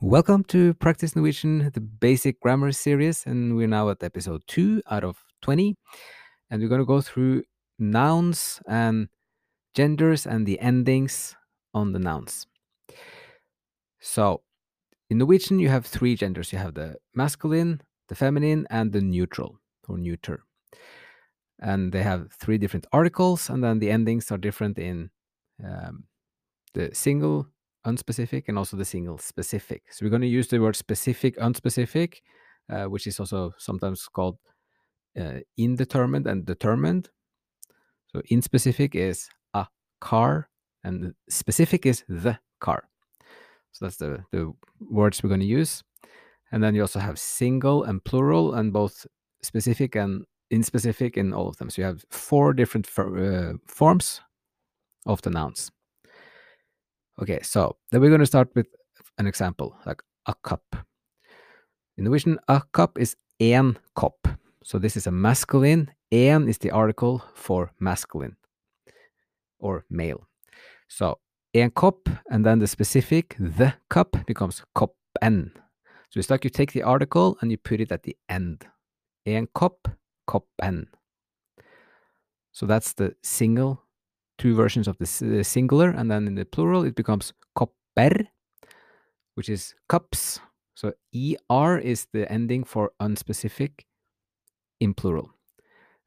[0.00, 5.04] Welcome to Practice Norwegian, the basic grammar series, and we're now at episode 2 out
[5.04, 5.74] of 20.
[6.50, 7.44] And we're going to go through
[7.78, 9.08] nouns and
[9.74, 11.34] genders and the endings
[11.72, 12.46] on the nouns.
[14.00, 14.42] So,
[15.08, 19.60] in Norwegian, you have three genders you have the masculine, the feminine, and the neutral
[19.88, 20.44] or neuter.
[21.58, 25.10] And they have three different articles, and then the endings are different in
[25.64, 26.04] um,
[26.74, 27.46] the single,
[27.86, 29.82] unspecific and also the single specific.
[29.90, 32.20] So we're going to use the word specific, unspecific,
[32.70, 34.38] uh, which is also sometimes called
[35.18, 37.10] uh, indeterminate and determined.
[38.08, 39.66] So inspecific is a
[40.00, 40.48] car,
[40.84, 42.88] and specific is the car.
[43.72, 45.82] So that's the, the words we're going to use.
[46.52, 49.06] And then you also have single and plural, and both
[49.42, 51.70] specific and inspecific in all of them.
[51.70, 54.20] So you have four different uh, forms
[55.06, 55.72] of the nouns.
[57.20, 58.66] Okay, so then we're going to start with
[59.18, 60.62] an example, like a cup.
[61.96, 64.28] In Norwegian, a cup is en kopp.
[64.64, 65.90] So this is a masculine.
[66.10, 68.36] En is the article for masculine
[69.58, 70.26] or male.
[70.88, 71.18] So
[71.54, 75.52] en kopp, and then the specific, the cup, becomes koppen.
[76.10, 78.66] So it's like you take the article and you put it at the end.
[79.26, 79.88] En kopp,
[80.28, 80.86] koppen.
[82.52, 83.82] So that's the single
[84.42, 85.06] two versions of the
[85.44, 88.26] singular, and then in the plural it becomes kopper,
[89.36, 90.40] which is cups.
[90.74, 90.92] So
[91.48, 93.84] er is the ending for unspecific
[94.80, 95.30] in plural.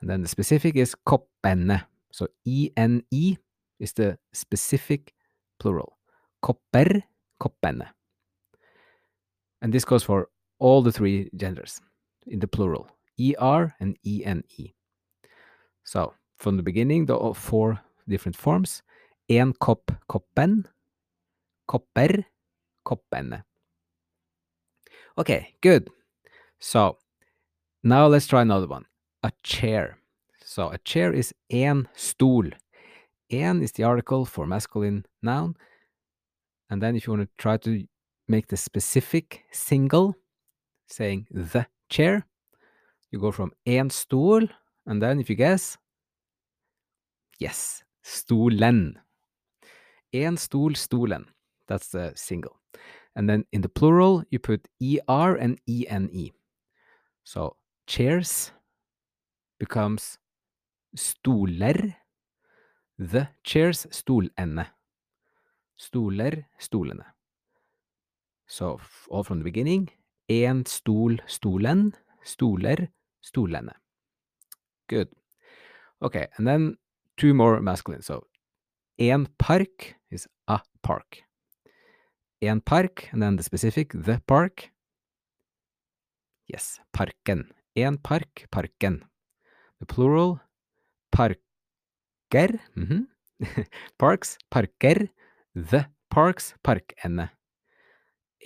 [0.00, 1.84] And then the specific is koppene.
[2.12, 3.38] So ene
[3.80, 5.12] is the specific
[5.58, 5.98] plural.
[6.40, 7.02] Kopper,
[7.42, 7.88] koppene.
[9.60, 10.28] And this goes for
[10.60, 11.80] all the three genders
[12.28, 12.86] in the plural.
[13.42, 14.72] er and ene.
[15.82, 18.82] So from the beginning, the four different forms.
[19.28, 20.66] En kopp, koppen.
[21.66, 22.24] Kopper,
[22.84, 23.44] koppene.
[25.16, 25.88] Okay, good.
[26.58, 26.98] So
[27.82, 28.86] now let's try another one.
[29.22, 29.98] A chair.
[30.44, 32.52] So a chair is en stol.
[33.30, 35.56] En is the article for masculine noun.
[36.70, 37.84] And then if you want to try to
[38.28, 40.16] make the specific single,
[40.88, 42.26] saying the chair,
[43.10, 44.48] you go from en stol,
[44.86, 45.76] and then if you guess,
[47.38, 48.98] yes, stolen.
[50.12, 51.26] En stol, stolen.
[51.66, 52.60] That's the single.
[53.14, 54.68] And then in the plural, you put
[55.08, 56.32] er and ene.
[57.24, 57.56] So
[57.86, 58.52] chairs
[59.58, 60.18] becomes
[60.96, 61.96] stoler.
[62.98, 64.66] The chairs, stolene.
[65.76, 67.04] Stoler, stolene.
[68.46, 69.90] So all from the beginning.
[70.28, 71.94] En stol, stolen.
[72.22, 72.88] Stoler,
[73.22, 73.72] stolene.
[74.88, 75.08] Good.
[76.02, 76.76] Okay, and then
[77.20, 78.02] two more masculine.
[78.02, 78.26] So
[78.98, 81.22] en park is a park.
[82.40, 84.70] En park, and then the specific, the park.
[86.46, 87.50] Yes, parken.
[87.76, 89.04] En park, parken.
[89.80, 90.40] The plural,
[91.12, 92.60] parker.
[92.74, 93.06] Mm -hmm.
[93.96, 95.08] Parks, parker.
[95.54, 97.30] The parks, parkene.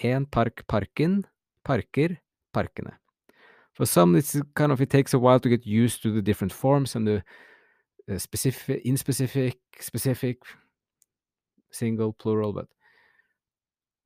[0.02, 1.22] En park, parken.
[1.62, 2.20] Parker,
[2.50, 2.98] parkene.
[3.72, 6.52] For some, it's kind of, it takes a while to get used to the different
[6.52, 7.22] forms and the
[8.18, 10.42] specific, in specific, specific,
[11.70, 12.68] single, plural, but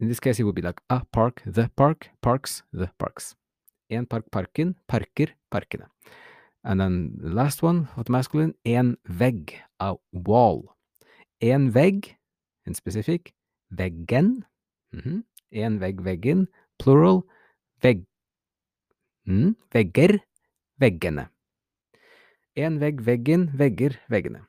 [0.00, 3.34] in this case it would be like a park, the park, parks, the parks.
[3.90, 5.86] En park, parken, parker, parkene.
[6.62, 10.76] And then the last one of the masculine, en vegg, a wall.
[11.40, 12.16] En vegg,
[12.66, 13.32] in specific,
[13.70, 14.46] veggen.
[14.90, 15.22] Mm -hmm.
[15.48, 17.24] En vegg, veggen, plural,
[17.80, 18.04] vegg.
[19.24, 20.24] Mm, vegger,
[20.78, 21.30] veggene.
[22.58, 24.40] En vegg, veggen, vegger, veggene.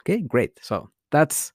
[0.00, 0.58] Okay, great.
[0.62, 1.52] So that's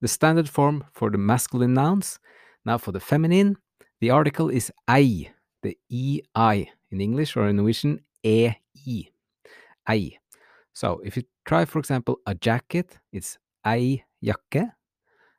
[0.00, 2.18] the standard form for the masculine nouns.
[2.64, 3.56] Now for the feminine,
[4.00, 5.30] the article is ei,
[5.62, 8.56] the ei in English or in Norwegian, ei,
[9.88, 10.18] ei.
[10.72, 14.72] So if you try, for example, a jacket, it's ei jakke,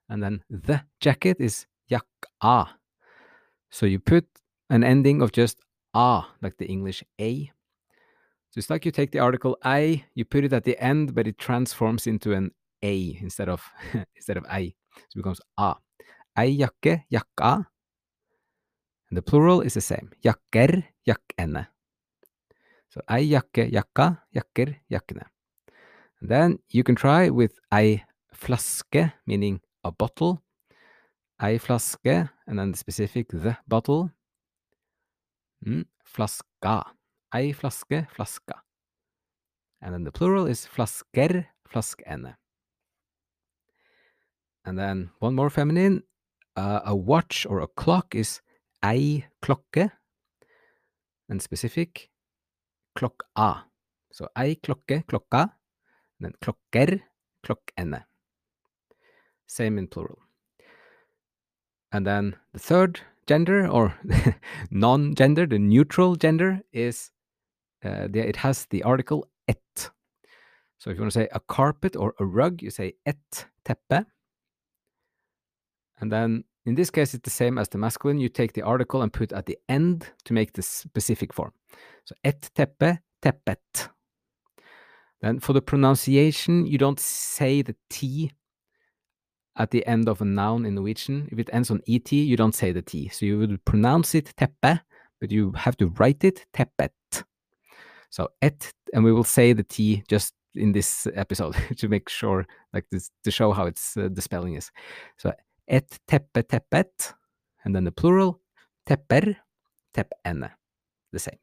[0.10, 2.70] and then the jacket is jakka.
[3.72, 4.26] So you put
[4.70, 5.58] an ending of just
[5.96, 7.52] a, like the English a.
[8.54, 11.26] So it's like you take the article I, you put it at the end, but
[11.26, 12.52] it transforms into an
[12.84, 13.68] a instead of
[14.16, 14.76] instead of ei.
[15.10, 15.74] So it becomes a.
[16.38, 17.66] Ei jakke, jakka.
[19.10, 20.12] And the plural is the same.
[20.24, 21.66] Jakker, jakkene.
[22.90, 25.24] So ei jakke, jakka, jakker, jakkene.
[26.22, 28.04] And then you can try with ei
[28.36, 30.44] flaske, meaning a bottle.
[31.42, 34.12] Ei flaske, and then the specific the bottle.
[35.66, 36.84] Mm, flaska.
[37.34, 38.62] Ei flaske, flaska.
[39.82, 42.36] And then the plural is flasker, flaskene.
[44.66, 46.04] And then one more feminine.
[46.56, 48.42] Uh, a watch or a clock is
[48.84, 49.92] ei klokke.
[51.28, 52.10] And specific,
[52.98, 53.64] klokka.
[54.12, 55.50] So ei klokke, klokka.
[56.20, 57.02] And then klokker,
[57.46, 58.04] klokkene.
[59.48, 60.20] Same in plural.
[61.92, 63.96] And then the third gender or
[64.72, 67.12] non-gender, the neutral gender is
[67.84, 69.58] uh, the, it has the article et.
[70.78, 74.06] So if you want to say a carpet or a rug, you say et teppe.
[76.00, 78.20] And then in this case, it's the same as the masculine.
[78.20, 81.52] You take the article and put at the end to make the specific form.
[82.06, 83.90] So et teppe, teppet.
[85.22, 88.32] Then for the pronunciation, you don't say the T
[89.56, 91.30] at the end of a noun in Norwegian.
[91.32, 93.10] If it ends on et, you don't say the T.
[93.10, 94.82] So you would pronounce it teppe,
[95.22, 97.24] but you have to write it teppet.
[98.14, 102.46] So et, and we will say the T just in this episode to make sure,
[102.72, 104.70] like this, to show how it's uh, the spelling is.
[105.18, 105.34] So
[105.68, 107.16] et teppe teppet,
[107.66, 108.40] and then the plural
[108.88, 109.36] tepper,
[109.96, 110.52] teppene,
[111.12, 111.40] the same.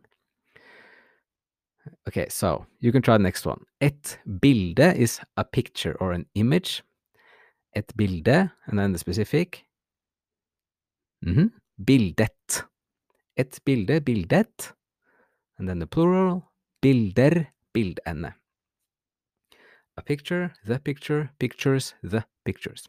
[2.07, 3.65] Okay, so you can try the next one.
[3.81, 6.85] Et bilde is a picture or an image.
[7.75, 9.67] Et bilde, and then the specific.
[11.27, 11.51] Mm -hmm.
[11.85, 12.65] Bildet.
[13.37, 14.77] Et bilde, bildet.
[15.59, 16.50] And then the plural.
[16.83, 18.35] Bilder, bildene.
[19.97, 22.89] A picture, the picture, pictures, the pictures.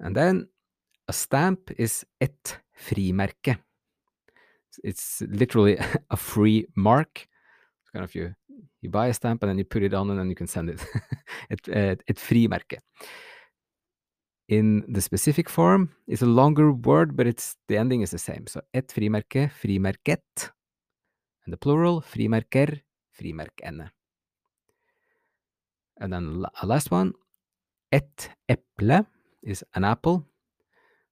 [0.00, 0.48] And then
[1.08, 3.58] a stamp is et frimerke.
[4.82, 5.78] It's literally
[6.10, 7.28] a free mark.
[7.80, 8.34] It's kind of you
[8.82, 10.70] you buy a stamp and then you put it on and then you can send
[10.70, 10.84] it.
[11.50, 12.78] et, et, et frimerke.
[14.48, 18.46] In the specific form, it's a longer word, but it's the ending is the same.
[18.46, 20.50] So et frimerke, frimerket.
[21.46, 22.82] And the plural, frimerker,
[23.14, 23.90] frimerkene.
[25.98, 27.14] And then a last one,
[27.92, 29.06] et eple
[29.42, 30.26] is an apple.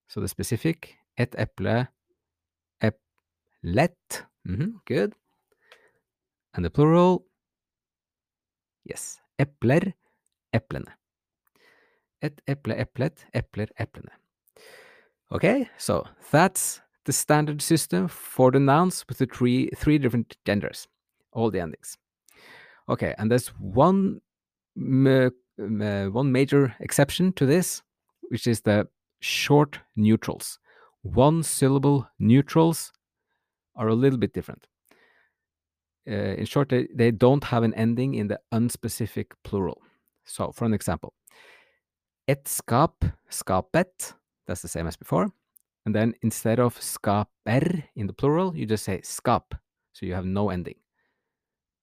[0.08, 1.86] So the specific, et eple,
[2.82, 4.26] eplet.
[4.44, 5.14] Mm -hmm, good.
[6.52, 7.24] And the plural,
[8.82, 9.94] yes, epler,
[10.52, 10.98] eplene.
[12.20, 14.12] Et eple, eplet, epler, eplene.
[15.30, 20.88] Okay, so that's the standard system for the nouns with the three three different genders,
[21.32, 21.96] all the endings.
[22.88, 24.20] Okay, and there's one
[24.76, 27.82] one major exception to this,
[28.30, 28.88] which is the
[29.20, 30.58] short neutrals.
[31.02, 32.92] One syllable neutrals
[33.76, 34.66] are a little bit different.
[36.06, 39.80] Uh, in short, they, they don't have an ending in the unspecific plural.
[40.26, 41.14] So, for an example,
[42.28, 44.14] et skap, skapet,
[44.46, 45.30] that's the same as before.
[45.86, 49.52] And then instead of skaper in the plural, you just say skap.
[49.92, 50.76] So you have no ending.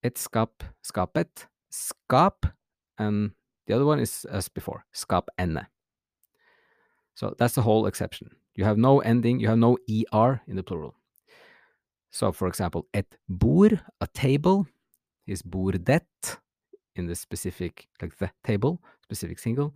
[0.03, 2.51] Et skap, skapet, skap,
[2.97, 3.31] and
[3.67, 5.67] the other one is as before, skap enne.
[7.13, 8.31] So that's the whole exception.
[8.55, 9.77] You have no ending, you have no
[10.13, 10.95] er in the plural.
[12.09, 14.67] So for example, et bord, a table,
[15.27, 16.39] is bordet
[16.95, 19.73] in the specific, like the table, specific single.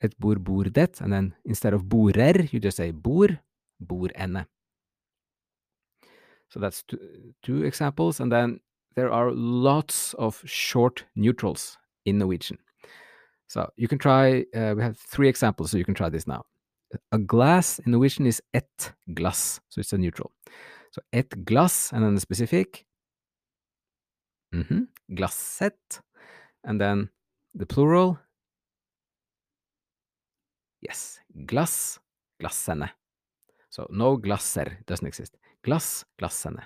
[0.00, 3.40] Et bord bordet, and then instead of borer, you just say bord,
[3.80, 4.46] bordene.
[6.50, 6.98] So that's two,
[7.42, 8.60] two examples, and then
[8.94, 12.58] there are lots of short neutrals in Norwegian.
[13.48, 16.44] So you can try, uh, we have three examples, so you can try this now.
[17.12, 20.32] A glass in Norwegian is et glass, so it's a neutral.
[20.92, 22.86] So et glass, and then the specific,
[24.54, 26.02] mm -hmm, glasset,
[26.64, 27.10] and then
[27.58, 28.18] the plural,
[30.80, 32.00] yes, glass,
[32.40, 32.90] glassene.
[33.68, 35.36] So no glasser doesn't exist.
[35.62, 36.62] Glass, glassene.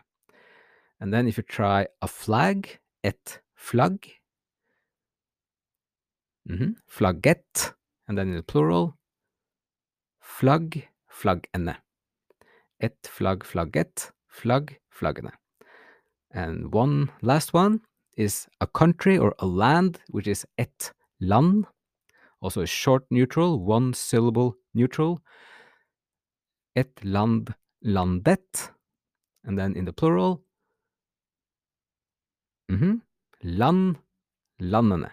[1.00, 4.06] And then if you try a flag, et flagg,
[6.48, 6.74] mm -hmm.
[6.86, 7.74] flagget,
[8.06, 8.94] and then in the plural,
[10.20, 11.76] flagg, flaggene.
[12.78, 15.32] Et flagg, flagget, flagg, flaggene.
[16.30, 17.80] And one last one
[18.16, 21.66] is a country or a land, which is et land,
[22.42, 25.20] also a short neutral, one syllable neutral.
[26.74, 28.70] Et land, landet,
[29.44, 30.42] and then in the plural,
[32.70, 33.00] mm -hmm,
[33.42, 33.98] land,
[34.58, 35.10] landene.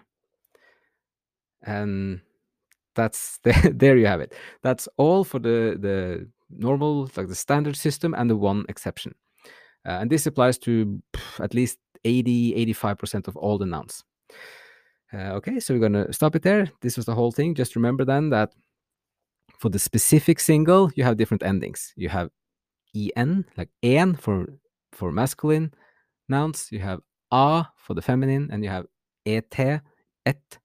[1.61, 2.21] And
[2.95, 4.35] that's the, there you have it.
[4.61, 9.13] That's all for the the normal like the standard system and the one exception.
[9.87, 14.03] Uh, and this applies to pff, at least 80 85% of all the nouns.
[15.11, 16.69] Uh, okay, so we're going to stop it there.
[16.81, 17.55] This was the whole thing.
[17.55, 18.53] Just remember then that
[19.57, 21.93] for the specific single, you have different endings.
[21.95, 22.29] You have
[23.15, 24.47] en, like en for
[24.91, 25.73] for masculine
[26.27, 26.69] nouns.
[26.71, 26.99] You have
[27.31, 28.85] a for the feminine, and you have
[29.25, 29.55] et,
[30.25, 30.59] et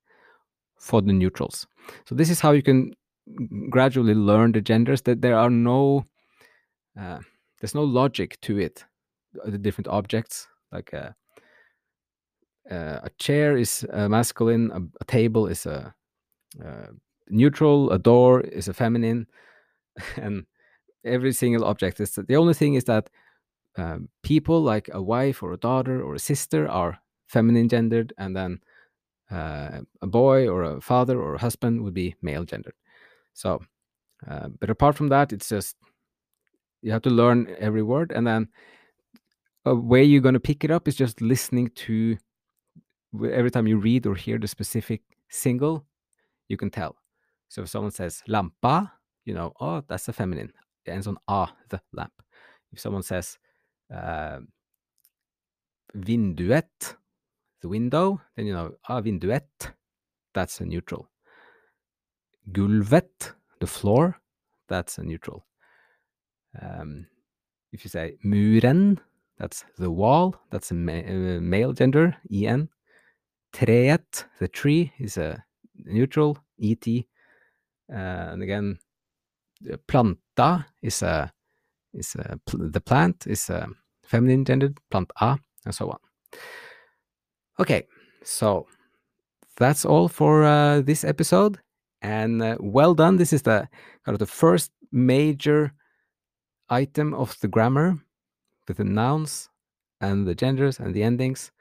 [0.76, 1.66] for the neutrals.
[2.06, 2.94] So this is how you can
[3.70, 5.02] gradually learn the genders.
[5.02, 6.04] That there are no,
[6.98, 7.20] uh,
[7.60, 8.84] there's no logic to it.
[9.44, 11.14] The different objects, like a,
[12.70, 15.94] a chair is a masculine, a, a table is a,
[16.62, 16.88] a
[17.28, 19.26] neutral, a door is a feminine,
[20.16, 20.46] and
[21.04, 23.10] every single object is the only thing is that
[23.76, 28.36] um, people like a wife or a daughter or a sister are feminine gendered, and
[28.36, 28.60] then
[29.30, 32.74] uh, a boy or a father or a husband would be male gendered.
[33.32, 33.62] So,
[34.28, 35.76] uh, but apart from that, it's just
[36.82, 38.48] you have to learn every word, and then
[39.64, 42.16] a way you're going to pick it up is just listening to
[43.22, 45.86] every time you read or hear the specific single,
[46.48, 46.96] you can tell.
[47.48, 48.90] So if someone says lampa,
[49.24, 50.52] you know, oh, that's a feminine.
[50.84, 52.12] It ends on a, the lamp.
[52.72, 53.38] If someone says
[53.94, 54.40] uh,
[55.94, 56.96] vinduet,
[57.62, 59.48] the window, then you know, ah, vinduet,
[60.34, 61.08] that's a neutral.
[62.52, 64.20] Gulvet, the floor,
[64.68, 65.46] that's a neutral.
[66.60, 67.06] Um,
[67.72, 68.98] if you say muren,
[69.38, 72.68] that's the wall, that's a ma uh, male gender, en.
[73.54, 75.44] Treet, the tree, is a
[75.84, 76.86] neutral, et.
[77.88, 78.78] Uh, and again,
[79.86, 81.32] planta is a
[81.92, 83.68] is a, the plant is a
[84.02, 85.98] feminine gendered, planta, and so on.
[87.60, 87.86] Okay,
[88.24, 88.66] so
[89.56, 91.60] that's all for uh, this episode,
[92.02, 93.16] and uh, well done.
[93.16, 93.68] This is the
[94.04, 95.72] kind of the first major
[96.68, 97.98] item of the grammar
[98.66, 99.48] with the nouns
[100.00, 101.52] and the genders and the endings.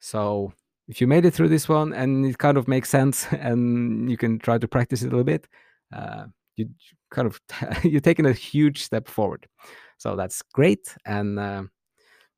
[0.00, 0.52] So
[0.88, 4.16] if you made it through this one and it kind of makes sense and you
[4.16, 5.46] can try to practice it a little bit,
[5.92, 6.24] uh,
[6.56, 6.68] you
[7.10, 7.40] kind of
[7.84, 9.46] you're taking a huge step forward.
[9.98, 11.64] So that's great and uh,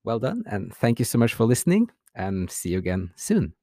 [0.05, 0.43] well done.
[0.47, 3.55] And thank you so much for listening and see you again soon.